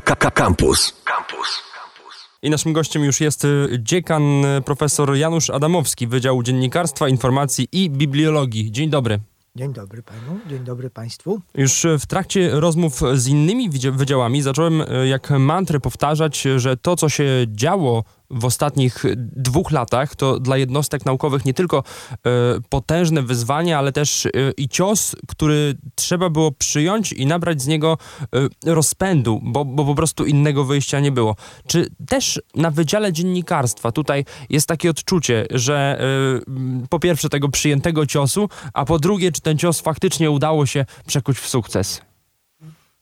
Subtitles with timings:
[0.00, 1.02] Campus.
[1.04, 1.62] Campus.
[2.42, 7.90] I naszym gościem już jest y, dziekan y, profesor Janusz Adamowski, Wydziału Dziennikarstwa, Informacji i
[7.90, 8.72] Bibliologii.
[8.72, 9.20] Dzień dobry.
[9.56, 11.40] Dzień dobry panu, dzień dobry państwu.
[11.54, 17.08] Już w trakcie rozmów z innymi wydziałami zacząłem y, jak mantrę powtarzać, że to, co
[17.08, 22.20] się działo w ostatnich dwóch latach to dla jednostek naukowych nie tylko e,
[22.68, 27.98] potężne wyzwanie, ale też e, i cios, który trzeba było przyjąć i nabrać z niego
[28.66, 31.36] e, rozpędu, bo, bo po prostu innego wyjścia nie było.
[31.66, 35.78] Czy też na Wydziale Dziennikarstwa tutaj jest takie odczucie, że
[36.90, 41.38] po pierwsze tego przyjętego ciosu, a po drugie, czy ten cios faktycznie udało się przekuć
[41.38, 42.00] w sukces?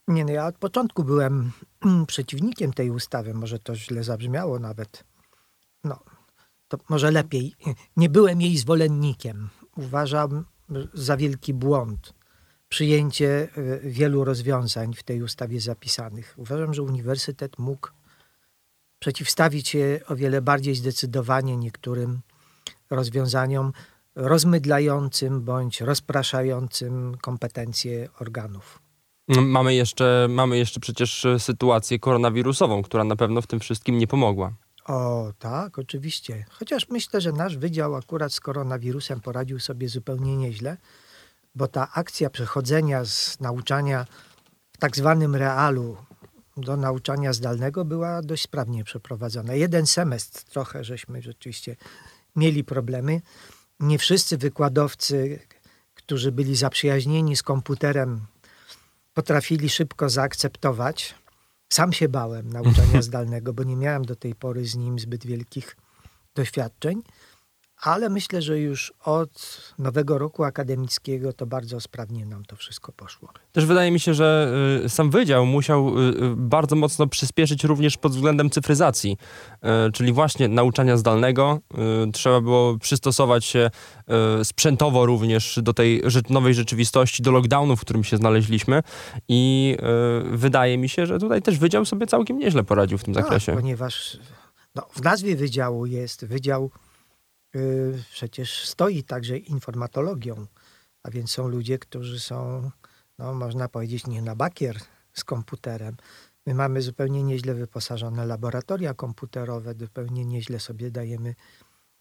[0.08, 1.52] Nie, no ja od początku byłem
[2.06, 5.04] przeciwnikiem tej ustawy, może to źle zabrzmiało nawet
[5.86, 5.98] no,
[6.68, 7.54] to może lepiej,
[7.96, 9.48] nie byłem jej zwolennikiem.
[9.76, 10.44] Uważam
[10.94, 12.14] za wielki błąd
[12.68, 16.34] przyjęcie e, wielu rozwiązań w tej ustawie zapisanych.
[16.36, 17.88] Uważam, że uniwersytet mógł
[18.98, 22.20] przeciwstawić się o wiele bardziej zdecydowanie niektórym
[22.90, 23.72] rozwiązaniom
[24.14, 28.82] rozmydlającym bądź rozpraszającym kompetencje organów.
[29.28, 34.52] Mamy jeszcze, mamy jeszcze przecież sytuację koronawirusową, która na pewno w tym wszystkim nie pomogła.
[34.86, 36.44] O, tak, oczywiście.
[36.50, 40.76] Chociaż myślę, że nasz wydział akurat z koronawirusem poradził sobie zupełnie nieźle,
[41.54, 44.06] bo ta akcja przechodzenia z nauczania
[44.72, 45.96] w tak zwanym realu
[46.56, 49.54] do nauczania zdalnego była dość sprawnie przeprowadzona.
[49.54, 51.76] Jeden semestr trochę żeśmy rzeczywiście
[52.36, 53.20] mieli problemy.
[53.80, 55.38] Nie wszyscy wykładowcy,
[55.94, 58.26] którzy byli zaprzyjaźnieni z komputerem,
[59.14, 61.14] potrafili szybko zaakceptować
[61.68, 65.76] sam się bałem nauczania zdalnego, bo nie miałem do tej pory z nim zbyt wielkich
[66.34, 67.02] doświadczeń
[67.82, 73.28] ale myślę, że już od nowego roku akademickiego to bardzo sprawnie nam to wszystko poszło.
[73.52, 74.52] Też wydaje mi się, że
[74.84, 79.16] y, sam wydział musiał y, y, bardzo mocno przyspieszyć również pod względem cyfryzacji,
[79.92, 81.58] czyli właśnie nauczania zdalnego.
[82.12, 83.70] Trzeba było przystosować się
[84.42, 88.82] sprzętowo również do tej nowej rzeczywistości, do lockdownu, w którym się znaleźliśmy
[89.28, 89.76] i
[90.30, 93.52] wydaje mi się, że tutaj też wydział sobie całkiem nieźle poradził w tym tak, zakresie.
[93.52, 94.18] Ponieważ
[94.74, 96.70] no, w nazwie wydziału jest Wydział
[98.10, 100.46] przecież stoi także informatologią,
[101.02, 102.70] a więc są ludzie, którzy są,
[103.18, 104.80] no, można powiedzieć, nie na bakier
[105.12, 105.96] z komputerem.
[106.46, 111.34] My mamy zupełnie nieźle wyposażone laboratoria komputerowe, zupełnie nieźle sobie dajemy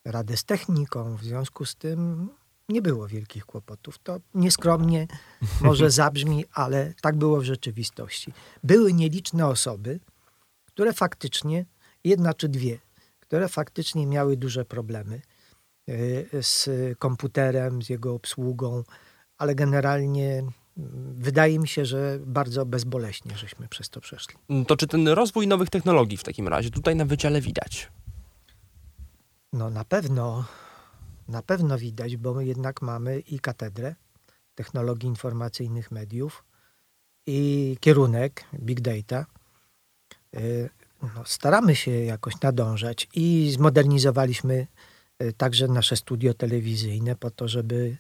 [0.06, 1.16] radę z techniką.
[1.16, 2.30] W związku z tym
[2.70, 4.00] nie było wielkich kłopotów.
[4.00, 5.08] To nieskromnie
[5.62, 8.34] może zabrzmi, ale tak było w rzeczywistości.
[8.64, 10.00] Były nieliczne osoby,
[10.66, 11.66] które faktycznie,
[12.04, 12.80] jedna czy dwie,
[13.20, 15.22] które faktycznie miały duże problemy.
[15.90, 16.70] Y, z
[17.00, 18.84] komputerem, z jego obsługą,
[19.38, 20.54] ale generalnie mm,
[21.14, 24.36] wydaje mi się, że bardzo bezboleśnie żeśmy przez to przeszli.
[24.68, 27.92] To czy ten rozwój nowych technologii w takim razie tutaj na wydziale widać?
[29.54, 30.46] No na pewno,
[31.28, 33.96] na pewno widać, bo my jednak mamy i katedrę
[34.56, 36.44] technologii informacyjnych mediów
[37.28, 39.26] i kierunek big data.
[40.36, 40.70] Y,
[41.02, 44.68] no, staramy się jakoś nadążać i zmodernizowaliśmy
[45.38, 47.98] także nasze studio telewizyjne, po to, żeby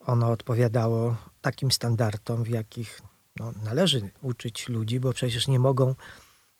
[0.00, 3.02] ono odpowiadało takim standardom, w jakich
[3.36, 5.94] no, należy uczyć ludzi, bo przecież nie mogą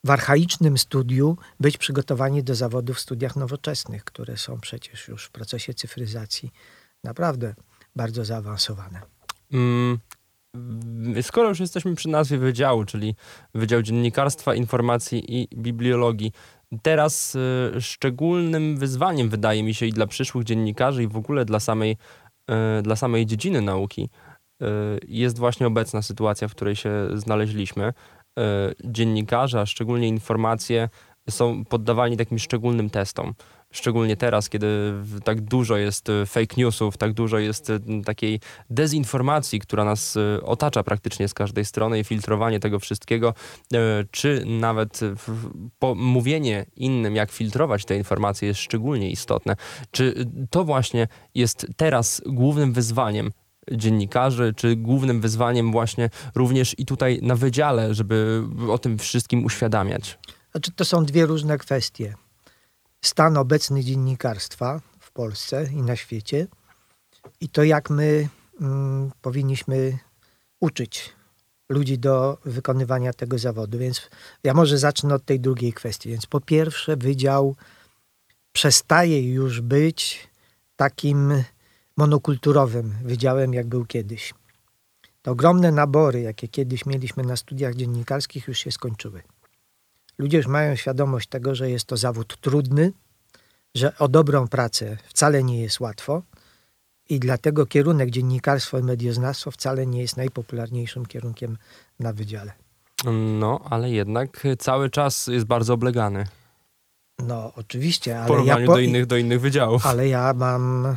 [0.04, 5.30] w archaicznym studiu być przygotowani do zawodów w studiach nowoczesnych, które są przecież już w
[5.30, 6.52] procesie cyfryzacji
[7.04, 7.54] naprawdę
[7.96, 9.00] bardzo zaawansowane.
[9.52, 9.98] Mm,
[11.22, 13.14] skoro już jesteśmy przy nazwie wydziału, czyli
[13.54, 16.32] Wydział Dziennikarstwa, Informacji i Bibliologii,
[16.82, 17.34] Teraz
[17.76, 21.96] y, szczególnym wyzwaniem, wydaje mi się, i dla przyszłych dziennikarzy, i w ogóle dla samej,
[22.78, 24.10] y, dla samej dziedziny nauki,
[24.62, 24.66] y,
[25.08, 27.92] jest właśnie obecna sytuacja, w której się znaleźliśmy.
[28.84, 30.88] Dziennikarze, a szczególnie informacje,
[31.30, 33.34] są poddawani takim szczególnym testom
[33.72, 34.92] szczególnie teraz, kiedy
[35.24, 38.40] tak dużo jest e, fake newsów, tak dużo jest e, takiej
[38.70, 43.34] dezinformacji, która nas e, otacza praktycznie z każdej strony i filtrowanie tego wszystkiego,
[44.10, 45.00] czy nawet
[45.96, 49.56] mówienie innym, jak filtrować te informacje jest szczególnie istotne.
[49.90, 53.30] Czy to właśnie jest teraz głównym wyzwaniem
[53.72, 60.18] dziennikarzy, czy głównym wyzwaniem właśnie również i tutaj na wydziale, żeby o tym wszystkim uświadamiać?
[60.52, 62.14] Znaczy, to są dwie różne kwestie
[63.02, 66.46] stan obecny dziennikarstwa w Polsce i na świecie
[67.40, 68.28] i to, jak my
[68.60, 69.98] mm, powinniśmy
[70.60, 71.12] uczyć
[71.68, 73.78] ludzi do wykonywania tego zawodu.
[73.78, 74.10] Więc
[74.44, 76.08] ja może zacznę od tej drugiej kwestii.
[76.08, 77.56] Więc po pierwsze, wydział
[78.52, 80.28] przestaje już być
[80.76, 81.44] takim
[81.96, 84.34] monokulturowym wydziałem, jak był kiedyś.
[85.22, 89.22] Te ogromne nabory, jakie kiedyś mieliśmy na studiach dziennikarskich, już się skończyły.
[90.18, 92.92] Ludzie już mają świadomość tego, że jest to zawód trudny,
[93.74, 96.22] że o dobrą pracę wcale nie jest łatwo
[97.08, 101.58] i dlatego kierunek dziennikarstwo i medioznawstwo wcale nie jest najpopularniejszym kierunkiem
[102.00, 102.52] na wydziale.
[103.38, 106.26] No, ale jednak cały czas jest bardzo oblegany.
[107.18, 109.86] No, oczywiście, W porównaniu ja, po, do, innych, do innych wydziałów.
[109.86, 110.96] ale ja mam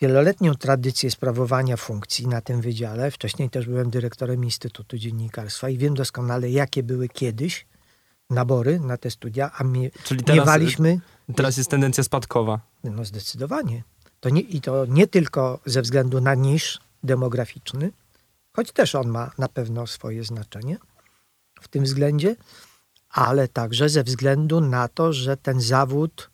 [0.00, 3.10] wieloletnią tradycję sprawowania funkcji na tym wydziale.
[3.10, 7.66] Wcześniej też byłem dyrektorem Instytutu Dziennikarstwa i wiem doskonale, jakie były kiedyś
[8.30, 11.00] nabory na te studia, a mi, Czyli teraz, miewaliśmy
[11.34, 12.60] teraz jest tendencja spadkowa.
[12.84, 13.82] No zdecydowanie.
[14.20, 17.92] To nie, I to nie tylko ze względu na niż demograficzny,
[18.52, 20.76] choć też on ma na pewno swoje znaczenie
[21.60, 22.36] w tym względzie,
[23.10, 26.30] ale także ze względu na to, że ten zawód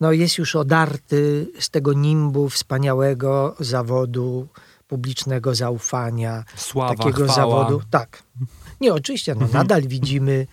[0.00, 4.48] no, jest już odarty z tego nimbu wspaniałego zawodu
[4.86, 7.34] publicznego zaufania, Sława, takiego chwała.
[7.34, 7.82] zawodu.
[7.90, 8.22] Tak.
[8.80, 10.46] Nie, oczywiście, no, nadal widzimy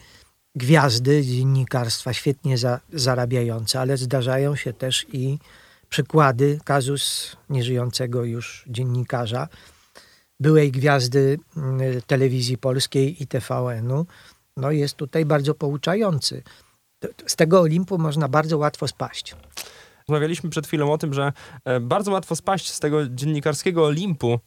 [0.57, 5.39] gwiazdy dziennikarstwa świetnie za, zarabiające, ale zdarzają się też i
[5.89, 9.47] przykłady, kazus nieżyjącego już dziennikarza,
[10.39, 14.05] byłej gwiazdy mm, telewizji polskiej i TVN-u,
[14.57, 16.43] no jest tutaj bardzo pouczający.
[17.25, 19.35] Z tego Olimpu można bardzo łatwo spaść.
[20.07, 21.33] Rozmawialiśmy przed chwilą o tym, że
[21.65, 24.39] e, bardzo łatwo spaść z tego dziennikarskiego Olimpu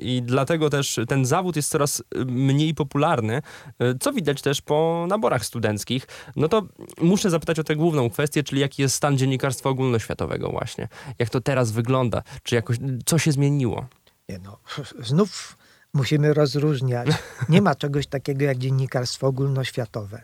[0.00, 3.42] i dlatego też ten zawód jest coraz e, mniej popularny,
[3.78, 6.06] e, co widać też po naborach studenckich.
[6.36, 6.62] No to
[7.00, 10.88] muszę zapytać o tę główną kwestię, czyli jaki jest stan dziennikarstwa ogólnoświatowego właśnie.
[11.18, 12.22] Jak to teraz wygląda?
[12.42, 12.76] Czy jakoś,
[13.06, 13.86] co się zmieniło?
[14.28, 14.58] Nie no,
[15.08, 15.56] znów
[15.94, 17.08] musimy rozróżniać.
[17.48, 20.22] Nie ma czegoś takiego jak dziennikarstwo ogólnoświatowe.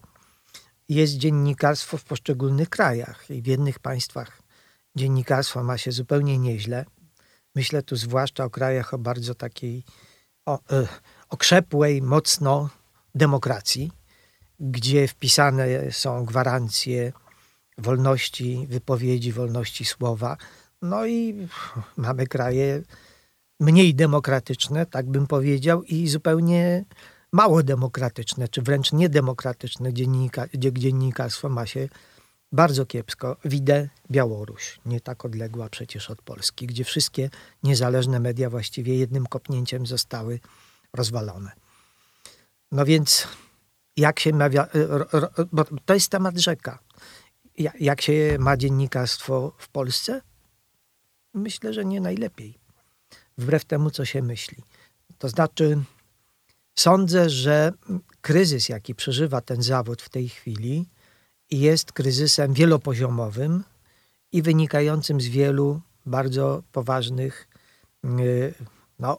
[0.88, 4.42] Jest dziennikarstwo w poszczególnych krajach i w jednych państwach
[4.96, 6.84] dziennikarstwo ma się zupełnie nieźle.
[7.54, 9.84] Myślę tu zwłaszcza o krajach o bardzo takiej
[10.46, 10.87] o, e,
[11.28, 12.70] okrzepłej mocno
[13.14, 13.93] demokracji,
[14.60, 17.12] gdzie wpisane są gwarancje
[17.78, 20.37] wolności wypowiedzi, wolności słowa.
[20.82, 21.49] No i
[21.96, 22.82] mamy kraje
[23.60, 26.84] mniej demokratyczne, tak bym powiedział, i zupełnie
[27.32, 31.88] mało demokratyczne, czy wręcz niedemokratyczne, dziennika, gdzie dziennikarstwo ma się
[32.52, 33.37] bardzo kiepsko.
[33.44, 37.31] Widzę Białoruś, nie tak odległa przecież od Polski, gdzie wszystkie
[37.62, 40.40] niezależne media właściwie jednym kopnięciem zostały
[40.93, 41.52] rozwalone.
[42.72, 43.28] No więc
[43.96, 46.78] jak się ma, ro- bo to jest temat rzeka.
[47.58, 50.22] Ja- Jak się ma dziennikarstwo w Polsce?
[51.34, 52.58] Myślę, że nie najlepiej
[53.38, 54.62] wbrew temu, co się myśli.
[55.19, 55.82] To znaczy,
[56.78, 57.72] sądzę, że
[58.20, 60.88] kryzys, jaki przeżywa ten zawód w tej chwili,
[61.60, 63.64] jest kryzysem wielopoziomowym
[64.32, 67.49] i wynikającym z wielu bardzo poważnych
[68.04, 68.54] yy,
[68.99, 69.19] no,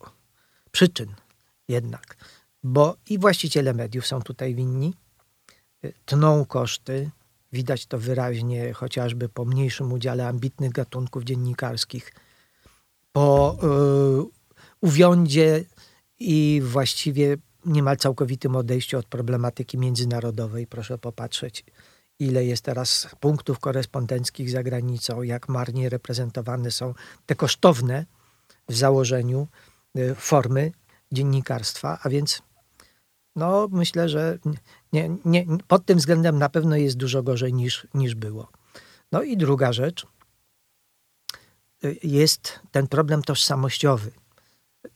[0.71, 1.15] przyczyn
[1.68, 2.18] jednak.
[2.63, 4.94] Bo i właściciele mediów są tutaj winni,
[5.83, 7.09] yy, tną koszty,
[7.53, 12.13] widać to wyraźnie chociażby po mniejszym udziale ambitnych gatunków dziennikarskich
[13.12, 14.25] po y,
[14.81, 15.65] uwiądzie
[16.19, 20.68] i właściwie niemal całkowitym odejściu od problematyki międzynarodowej.
[20.68, 21.65] Proszę popatrzeć,
[22.19, 26.94] ile jest teraz punktów korespondenckich za granicą, jak marnie reprezentowane są
[27.25, 28.06] te kosztowne
[28.69, 29.48] w założeniu
[29.98, 30.71] y, formy
[31.12, 32.42] dziennikarstwa, a więc
[33.36, 34.38] no, myślę, że
[34.94, 38.48] nie, nie, pod tym względem na pewno jest dużo gorzej niż, niż było.
[39.12, 40.05] No i druga rzecz,
[42.03, 44.12] jest ten problem tożsamościowy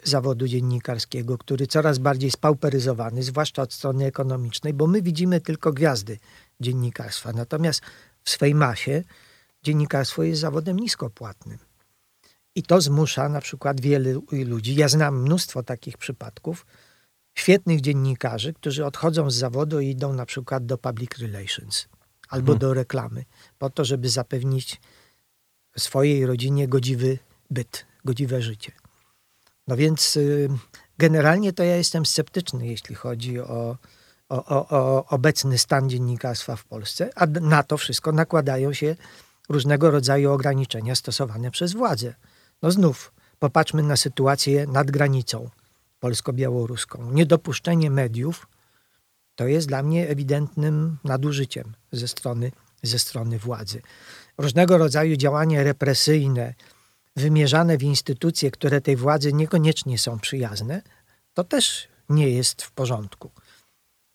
[0.03, 6.17] zawodu dziennikarskiego, który coraz bardziej spauperyzowany, zwłaszcza od strony ekonomicznej, bo my widzimy tylko gwiazdy
[6.61, 7.33] dziennikarstwa.
[7.33, 7.81] Natomiast
[8.23, 9.03] w swej masie
[9.63, 11.57] dziennikarstwo jest zawodem niskopłatnym.
[12.55, 14.75] I to zmusza na przykład wielu ludzi.
[14.75, 16.65] Ja znam mnóstwo takich przypadków,
[17.37, 21.87] świetnych dziennikarzy, którzy odchodzą z zawodu i idą na przykład do public relations
[22.29, 22.59] albo Mhm.
[22.59, 23.25] do reklamy,
[23.59, 24.81] po to, żeby zapewnić
[25.77, 28.71] swojej rodzinie godziwy byt, godziwe życie.
[29.67, 30.49] No więc y,
[30.97, 33.77] generalnie to ja jestem sceptyczny, jeśli chodzi o,
[34.29, 38.95] o, o, o obecny stan dziennikarstwa w Polsce, a na to wszystko nakładają się
[39.49, 42.13] różnego rodzaju ograniczenia stosowane przez władze.
[42.61, 45.49] No znów, popatrzmy na sytuację nad granicą
[45.99, 47.11] polsko-białoruską.
[47.11, 48.47] Niedopuszczenie mediów
[49.35, 52.51] to jest dla mnie ewidentnym nadużyciem ze strony,
[52.83, 53.81] ze strony władzy.
[54.37, 56.53] Różnego rodzaju działania represyjne,
[57.15, 60.81] wymierzane w instytucje, które tej władzy niekoniecznie są przyjazne,
[61.33, 63.31] to też nie jest w porządku.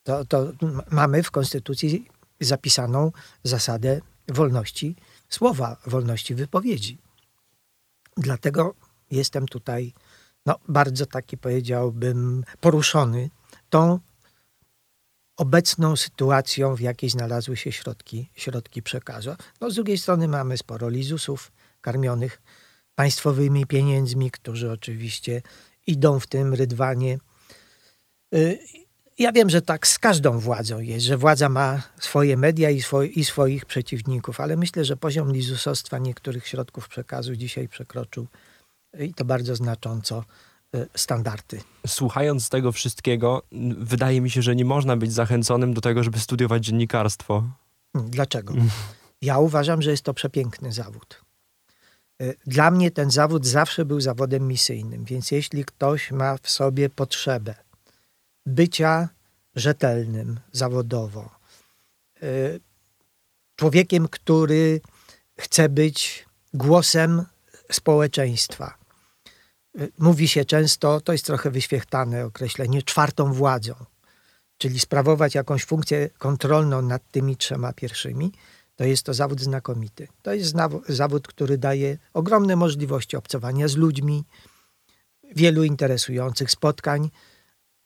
[0.03, 0.53] To, to
[0.91, 2.09] mamy w Konstytucji
[2.41, 3.13] zapisaną
[3.45, 4.97] zasadę wolności
[5.29, 6.99] słowa, wolności wypowiedzi.
[8.17, 8.75] Dlatego
[9.11, 9.93] jestem tutaj
[10.47, 13.31] no, bardzo taki, powiedziałbym, poruszony
[13.71, 13.99] tą
[15.37, 19.31] obecną sytuacją, w jakiej znalazły się środki, środki przekazu.
[19.61, 22.43] No, z drugiej strony mamy sporo lizusów karmionych
[22.95, 25.43] państwowymi pieniędzmi, którzy oczywiście
[25.87, 27.19] idą w tym rydwanie.
[29.21, 32.83] Y, ja wiem, że tak z każdą władzą jest, że władza ma swoje media i,
[33.15, 38.27] i swoich przeciwników, ale myślę, że poziom lizusostwa niektórych środków przekazu dzisiaj przekroczył
[38.99, 40.25] i to bardzo znacząco
[40.75, 41.61] y, standardy.
[41.87, 43.43] Słuchając tego wszystkiego,
[43.79, 47.45] wydaje mi się, że nie można być zachęconym do tego, żeby studiować dziennikarstwo.
[47.93, 48.55] Hmm, dlaczego?
[49.23, 51.25] Ja uważam, że jest to przepiękny zawód.
[52.23, 56.91] Y, dla mnie ten zawód zawsze był zawodem misyjnym, więc jeśli ktoś ma w sobie
[56.91, 57.55] potrzebę
[58.47, 59.09] bycia
[59.57, 61.31] rzetelnym zawodowo,
[62.23, 62.61] y,
[63.57, 64.81] człowiekiem, który
[65.39, 67.25] chce być głosem
[67.73, 68.75] społeczeństwa.
[69.81, 73.75] Y, mówi się często, to jest trochę wyświechtane określenie, czwartą władzą,
[74.59, 78.33] czyli sprawować jakąś funkcję kontrolną nad tymi trzema pierwszymi
[78.77, 80.09] to jest to zawód znakomity.
[80.23, 80.55] To jest
[80.89, 84.25] zawód, który daje ogromne możliwości obcowania z ludźmi,
[85.37, 87.11] wielu interesujących spotkań,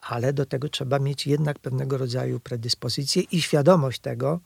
[0.09, 4.41] ale do tego trzeba mieć jednak pewnego rodzaju predyspozycję i świadomość tego,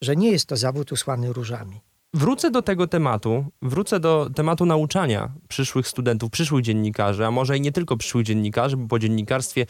[0.00, 1.80] że nie jest to zawód usłany różami.
[2.14, 7.60] Wrócę do tego tematu, wrócę do tematu nauczania przyszłych studentów, przyszłych dziennikarzy, a może i
[7.60, 9.66] nie tylko przyszłych dziennikarzy, bo po dziennikarstwie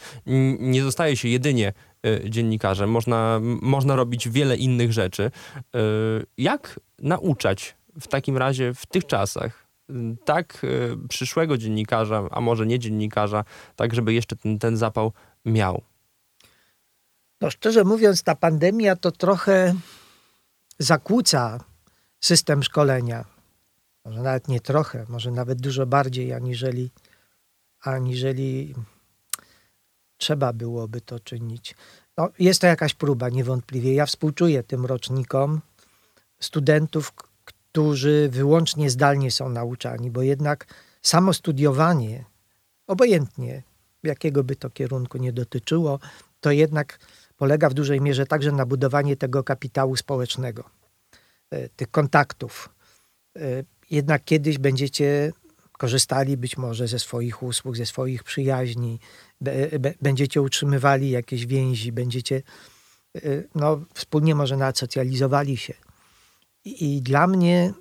[0.59, 1.73] nie zostaje się jedynie
[2.05, 5.31] y, dziennikarzem, można, można robić wiele innych rzeczy.
[5.57, 9.93] Y, jak nauczać w takim razie w tych czasach y,
[10.25, 10.65] tak
[11.09, 13.43] przyszłego dziennikarza, a może nie dziennikarza,
[13.75, 15.13] tak żeby jeszcze ten, ten zapał
[15.45, 15.81] miał?
[17.41, 19.75] No szczerze mówiąc, ta pandemia to trochę
[20.79, 21.59] zakłóca
[22.19, 23.25] system szkolenia.
[24.05, 26.91] Może nawet nie trochę, może nawet dużo bardziej, aniżeli,
[27.81, 28.75] aniżeli
[30.17, 31.75] trzeba byłoby to czynić.
[32.17, 33.93] No, jest to jakaś próba, niewątpliwie.
[33.93, 35.61] Ja współczuję tym rocznikom
[36.39, 37.13] studentów,
[37.45, 40.65] którzy wyłącznie zdalnie są nauczani, bo jednak
[41.01, 42.25] samo studiowanie,
[42.87, 43.63] obojętnie
[44.03, 45.99] jakiego by to kierunku nie dotyczyło,
[46.39, 46.99] to jednak
[47.37, 50.79] polega w dużej mierze także na budowaniu tego kapitału społecznego.
[51.51, 52.69] E, tych kontaktów.
[53.37, 55.31] E, jednak kiedyś będziecie
[55.71, 58.99] korzystali być może ze swoich usług, ze swoich przyjaźni,
[60.01, 62.41] będziecie utrzymywali jakieś więzi, będziecie
[63.15, 63.21] e,
[63.55, 65.73] no, wspólnie może nawet socjalizowali się.
[66.65, 67.73] I, I dla mnie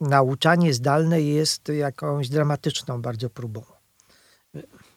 [0.00, 3.77] nauczanie zdalne jest jakąś dramatyczną bardzo próbą.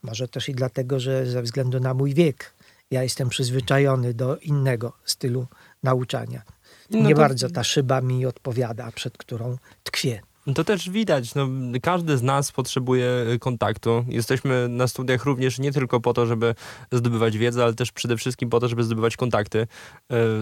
[0.03, 2.53] Może też i dlatego, że ze względu na mój wiek
[2.91, 5.48] ja jestem przyzwyczajony do innego stylu
[5.84, 6.41] nauczania.
[6.89, 7.22] No nie to...
[7.22, 10.22] bardzo ta szyba mi odpowiada, przed którą tkwię.
[10.55, 11.48] To też widać, no,
[11.81, 13.08] każdy z nas potrzebuje
[13.39, 14.05] kontaktu.
[14.08, 16.55] Jesteśmy na studiach również nie tylko po to, żeby
[16.91, 19.67] zdobywać wiedzę, ale też przede wszystkim po to, żeby zdobywać kontakty,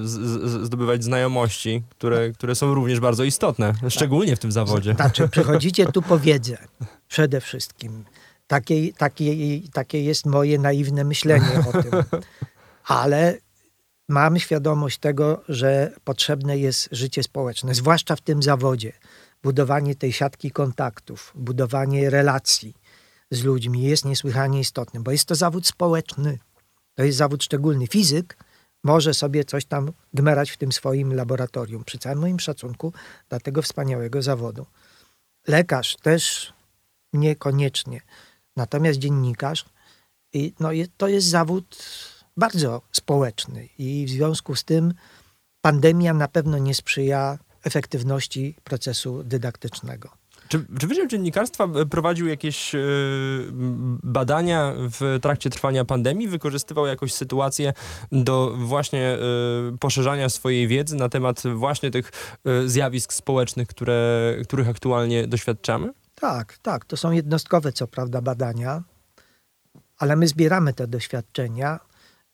[0.01, 4.93] z, zdobywać znajomości, które, które są również bardzo istotne, szczególnie w tym zawodzie.
[4.93, 6.57] Znaczy, przychodzicie tu po wiedzę
[7.07, 8.05] przede wszystkim.
[8.50, 9.34] Takie, takie,
[9.74, 11.91] takie jest moje naiwne myślenie o tym.
[12.86, 13.38] Ale
[14.10, 18.94] Mamy świadomość tego, że potrzebne jest życie społeczne, zwłaszcza w tym zawodzie.
[19.44, 22.74] Budowanie tej siatki kontaktów, budowanie relacji
[23.32, 26.39] z ludźmi jest niesłychanie istotne, bo jest to zawód społeczny.
[26.96, 27.88] To jest zawód szczególny.
[27.88, 28.38] Fizyk
[28.84, 32.94] może sobie coś tam gmerać w tym swoim laboratorium, przy całym moim szacunku
[33.29, 34.65] dla tego wspaniałego zawodu.
[35.48, 36.53] Lekarz też
[37.13, 38.01] niekoniecznie.
[38.59, 39.65] Natomiast dziennikarz,
[40.59, 41.77] no, to jest zawód
[42.37, 44.93] bardzo społeczny i w związku z tym
[45.61, 50.09] pandemia na pewno nie sprzyja efektywności procesu dydaktycznego.
[50.47, 52.79] Czy, czy Wydział Dziennikarstwa prowadził jakieś yy,
[54.03, 56.27] badania w trakcie trwania pandemii?
[56.27, 57.73] Wykorzystywał jakąś sytuację
[58.11, 59.17] do właśnie
[59.71, 62.11] yy, poszerzania swojej wiedzy na temat właśnie tych
[62.45, 65.93] yy, zjawisk społecznych, które, których aktualnie doświadczamy?
[66.19, 66.85] Tak, tak.
[66.85, 68.83] To są jednostkowe, co prawda, badania,
[69.97, 71.79] ale my zbieramy te doświadczenia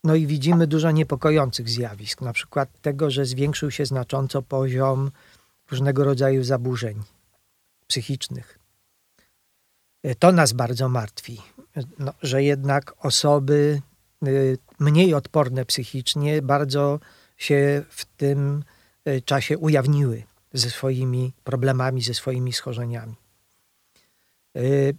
[0.06, 5.12] no i widzimy dużo niepokojących zjawisk, na przykład tego, że zwiększył się znacząco poziom
[5.72, 7.04] różnego rodzaju zaburzeń
[7.88, 8.60] psychicznych.
[10.20, 11.42] To nas bardzo martwi,
[12.00, 13.82] no, że jednak osoby
[14.28, 17.00] y, mniej odporne psychicznie bardzo
[17.38, 18.64] się w tym
[19.08, 20.24] y, czasie ujawniły
[20.54, 23.16] ze swoimi problemami, ze swoimi schorzeniami.
[24.56, 24.96] Y,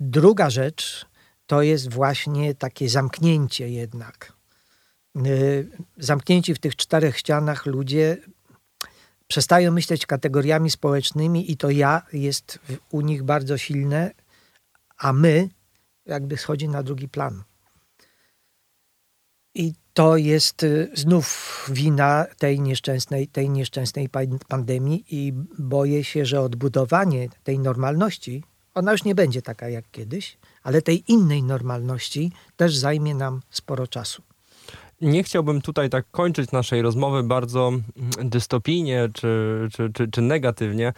[0.00, 1.06] druga rzecz
[1.46, 4.40] to jest właśnie takie zamknięcie jednak
[5.16, 8.16] Y, zamknięci w tych czterech ścianach ludzie
[9.26, 12.58] przestają myśleć kategoriami społecznymi i to ja jest
[12.90, 14.10] u nich bardzo silne,
[14.98, 15.48] a my
[16.06, 17.42] jakby schodzi na drugi plan.
[19.54, 24.08] I to jest y, znów wina tej nieszczęsnej, tej nieszczęsnej
[24.48, 30.36] pandemii i boję się, że odbudowanie tej normalności, ona już nie będzie taka jak kiedyś,
[30.62, 34.22] ale tej innej normalności też zajmie nam sporo czasu.
[35.00, 37.82] Nie chciałbym tutaj tak kończyć naszej rozmowy bardzo mm,
[38.30, 40.92] dystopijnie czy, czy, czy, czy negatywnie,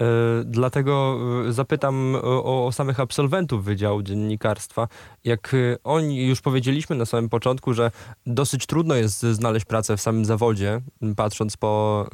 [0.00, 0.04] E,
[0.44, 4.88] dlatego e, zapytam o, o, samych absolwentów Wydziału Dziennikarstwa.
[5.24, 7.90] Jak e, oni, już powiedzieliśmy na samym początku, że
[8.26, 10.80] dosyć trudno jest znaleźć pracę w samym zawodzie,
[11.16, 12.06] patrząc po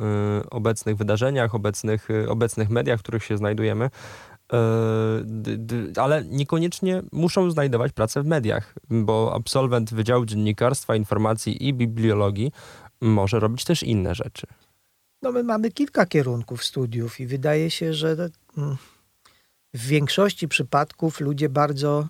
[0.50, 3.90] obecnych wydarzeniach, obecnych, obecnych mediach, w których się znajdujemy,
[5.96, 12.52] ale niekoniecznie muszą znajdować pracę w mediach, bo absolwent Wydziału Dziennikarstwa, Informacji i Bibliologii
[13.00, 14.46] może robić też inne rzeczy.
[15.22, 18.16] No my mamy kilka kierunków studiów i wydaje się, że
[18.58, 18.76] mm,
[19.74, 22.08] w większości przypadków ludzie bardzo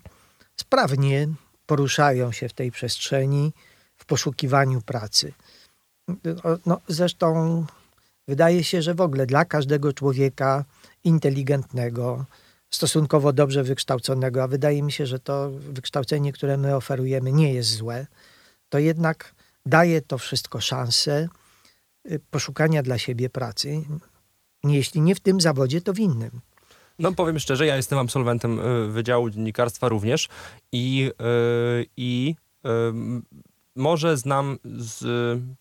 [0.60, 1.28] sprawnie
[1.66, 3.52] poruszają się w tej przestrzeni
[3.96, 5.32] w poszukiwaniu pracy.
[6.66, 7.64] No, zresztą
[8.28, 10.64] wydaje się, że w ogóle dla każdego człowieka
[11.04, 12.24] inteligentnego,
[12.70, 17.70] stosunkowo dobrze wykształconego, a wydaje mi się, że to wykształcenie, które my oferujemy, nie jest
[17.70, 18.06] złe,
[18.68, 19.34] to jednak
[19.66, 21.28] daje to wszystko szansę
[22.06, 23.82] Y, poszukania dla siebie pracy,
[24.64, 26.30] jeśli nie w tym zawodzie, to w innym.
[26.98, 30.28] No powiem szczerze, ja jestem absolwentem y, Wydziału Dziennikarstwa również
[30.72, 31.10] i,
[31.80, 32.34] y, i
[33.76, 35.04] może znam z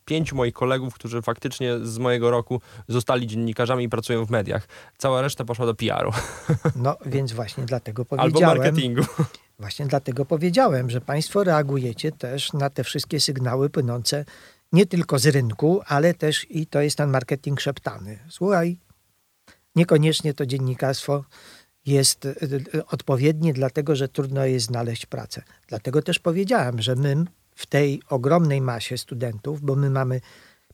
[0.05, 4.67] pięciu moich kolegów, którzy faktycznie z mojego roku zostali dziennikarzami i pracują w mediach.
[4.97, 6.11] Cała reszta poszła do PR-u.
[6.75, 8.49] No więc właśnie dlatego powiedziałem.
[8.49, 9.01] Albo marketingu.
[9.59, 14.25] Właśnie dlatego powiedziałem, że Państwo reagujecie też na te wszystkie sygnały płynące
[14.71, 18.19] nie tylko z rynku, ale też i to jest ten marketing szeptany.
[18.29, 18.77] Słuchaj,
[19.75, 21.23] niekoniecznie to dziennikarstwo
[21.85, 22.35] jest y,
[22.75, 25.43] y, odpowiednie, dlatego że trudno jest znaleźć pracę.
[25.67, 27.25] Dlatego też powiedziałem, że my
[27.59, 30.21] w tej ogromnej masie studentów, bo my mamy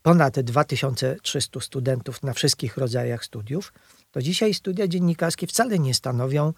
[0.02, 3.74] ponad 2300 studentów na wszystkich rodzajach studiów,
[4.12, 6.54] to dzisiaj studia dziennikarskie wcale nie stanowią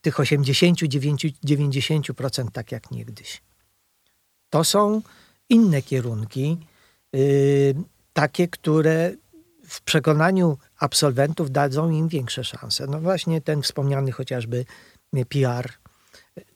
[0.00, 3.42] tych 80-90% tak jak niegdyś.
[4.50, 5.02] To są
[5.48, 6.58] inne kierunki,
[7.12, 7.74] yy,
[8.12, 9.14] takie, które
[9.68, 12.86] w przekonaniu absolwentów dadzą im większe szanse.
[12.86, 14.64] No właśnie ten wspomniany chociażby
[15.28, 15.81] PR.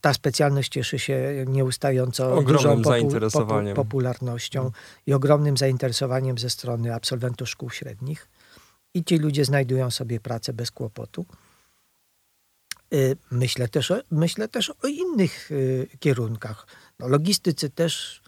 [0.01, 3.75] Ta specjalność cieszy się nieustająco ogromnym dużą zainteresowaniem.
[3.77, 4.71] Popu popularnością
[5.07, 8.29] i ogromnym zainteresowaniem ze strony absolwentów szkół średnich.
[8.95, 11.27] I ci ludzie znajdują sobie pracę bez kłopotu.
[12.91, 16.67] Yy, myślę też o, myślę też o innych yy, kierunkach.
[16.99, 18.23] No, logistycy też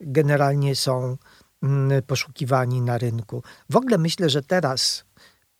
[0.00, 1.16] generalnie są
[1.62, 3.42] mm, poszukiwani na rynku.
[3.70, 5.04] W ogóle myślę, że teraz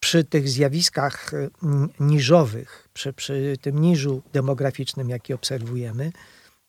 [0.02, 6.12] przy tych zjawiskach mm, niżowych, przy, przy tym niżu demograficznym, jaki obserwujemy,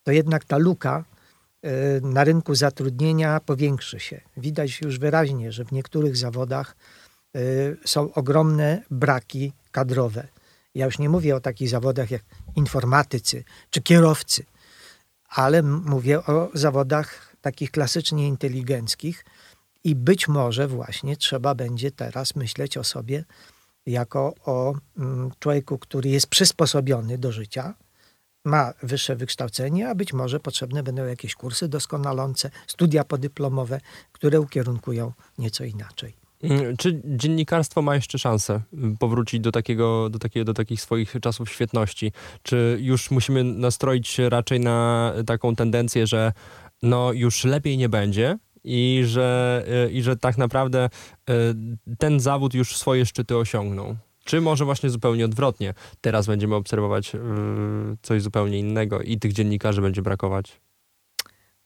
[0.03, 1.03] to jednak ta luka
[1.65, 4.21] y, na rynku zatrudnienia powiększy się.
[4.37, 6.75] Widać już wyraźnie, że w niektórych zawodach
[7.35, 10.27] y, są ogromne braki kadrowe.
[10.75, 12.21] Ja już nie mówię o takich zawodach jak
[12.55, 14.43] informatycy czy kierowcy,
[15.29, 19.25] ale mówię o zawodach takich klasycznie inteligenckich
[19.83, 23.23] i być może właśnie trzeba będzie teraz myśleć o sobie
[23.85, 27.73] jako o mm, człowieku, który jest przysposobiony do życia,
[28.45, 35.11] ma wyższe wykształcenie, a być może potrzebne będą jakieś kursy doskonalące, studia podyplomowe, które ukierunkują
[35.37, 36.13] nieco inaczej.
[36.43, 38.61] Mm, czy dziennikarstwo ma jeszcze szansę
[38.99, 42.11] powrócić do, takiego, do, takiego, do takich swoich czasów świetności?
[42.43, 46.33] Czy już musimy nastroić się raczej na taką tendencję, że
[46.81, 50.89] no już lepiej nie będzie i że, e, i że tak naprawdę
[51.29, 51.33] e,
[51.97, 53.95] ten zawód już swoje szczyty osiągnął.
[54.23, 55.73] Czy może właśnie zupełnie odwrotnie?
[56.01, 57.19] Teraz będziemy obserwować e,
[58.01, 60.61] coś zupełnie innego i tych dziennikarzy będzie brakować?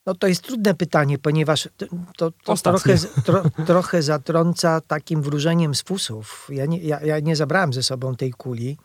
[0.06, 1.70] No to jest trudne pytanie, ponieważ
[2.18, 6.48] to, to trochę, tro, trochę zatrąca takim wróżeniem z fusów.
[6.50, 8.78] Ja nie, ja, ja nie zabrałem ze sobą tej kuli,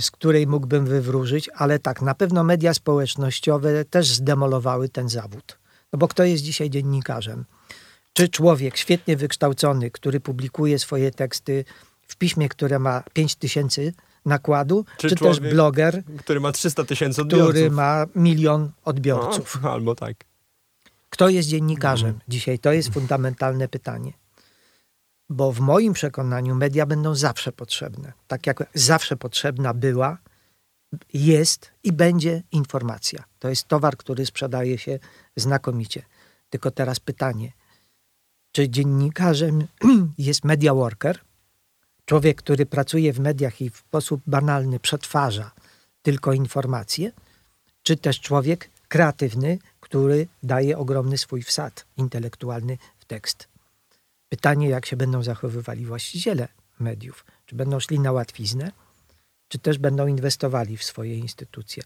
[0.00, 5.61] z której mógłbym wywróżyć, ale tak, na pewno media społecznościowe też zdemolowały ten zawód.
[5.92, 7.44] No bo kto jest dzisiaj dziennikarzem?
[8.12, 11.64] Czy człowiek świetnie wykształcony, który publikuje swoje teksty
[12.08, 13.92] w piśmie, które ma 5 tysięcy
[14.26, 17.50] nakładu, czy, czy też bloger, który ma 300 tysięcy odbiorców.
[17.50, 19.58] Który ma milion odbiorców.
[19.62, 20.16] No, albo tak.
[21.10, 22.24] Kto jest dziennikarzem mhm.
[22.28, 22.58] dzisiaj?
[22.58, 24.12] To jest fundamentalne pytanie.
[25.28, 28.12] Bo w moim przekonaniu media będą zawsze potrzebne.
[28.26, 30.18] Tak jak zawsze potrzebna była,
[31.14, 33.24] jest i będzie informacja.
[33.38, 34.98] To jest towar, który sprzedaje się
[35.36, 36.02] znakomicie.
[36.50, 37.52] Tylko teraz pytanie,
[38.52, 39.66] czy dziennikarzem
[40.18, 41.18] jest media worker,
[42.04, 45.50] człowiek, który pracuje w mediach i w sposób banalny przetwarza
[46.02, 47.12] tylko informacje,
[47.82, 53.48] czy też człowiek kreatywny, który daje ogromny swój wsad intelektualny w tekst.
[54.28, 57.24] Pytanie, jak się będą zachowywali właściciele mediów.
[57.46, 58.72] Czy będą szli na łatwiznę,
[59.52, 61.82] czy też będą inwestowali w swoje instytucje.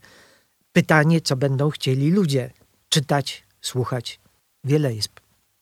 [0.72, 2.50] Pytanie, co będą chcieli ludzie
[2.88, 4.20] czytać, słuchać.
[4.64, 5.08] Wiele jest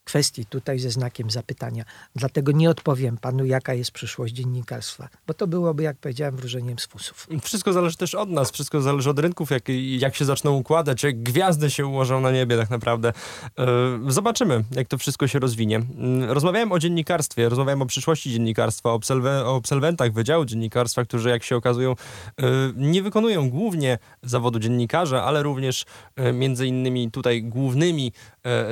[0.05, 1.85] kwestii tutaj ze znakiem zapytania.
[2.17, 6.87] Dlatego nie odpowiem panu, jaka jest przyszłość dziennikarstwa, bo to byłoby, jak powiedziałem, wróżeniem z
[6.87, 7.27] fusów.
[7.43, 9.62] Wszystko zależy też od nas, wszystko zależy od rynków, jak,
[9.99, 13.12] jak się zaczną układać, jak gwiazdy się ułożą na niebie tak naprawdę.
[13.59, 15.81] Yy, zobaczymy, jak to wszystko się rozwinie.
[16.21, 19.01] Yy, rozmawiałem o dziennikarstwie, rozmawiałem o przyszłości dziennikarstwa, o,
[19.45, 21.95] o absolwentach Wydziału Dziennikarstwa, którzy jak się okazują
[22.38, 25.85] yy, nie wykonują głównie zawodu dziennikarza, ale również
[26.33, 28.12] między innymi tutaj głównymi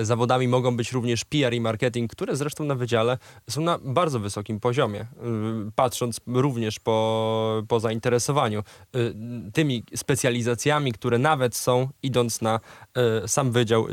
[0.02, 3.18] zawodami mogą być również PR i marketing, które zresztą na wydziale
[3.50, 5.06] są na bardzo wysokim poziomie, y,
[5.76, 8.62] patrząc również po, po zainteresowaniu
[8.96, 9.14] y,
[9.52, 12.60] tymi specjalizacjami, które nawet są idąc na
[13.24, 13.86] y, sam wydział,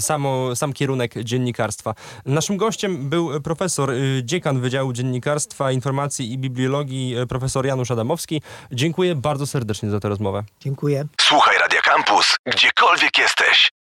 [0.00, 1.94] samo, sam kierunek dziennikarstwa.
[2.26, 8.42] Naszym gościem był profesor, dziekan Wydziału Dziennikarstwa, Informacji i Bibliologii, profesor Janusz Adamowski.
[8.72, 10.44] Dziękuję bardzo serdecznie za tę rozmowę.
[10.60, 11.06] Dziękuję.
[11.20, 13.81] Słuchaj Radio Campus, gdziekolwiek jesteś.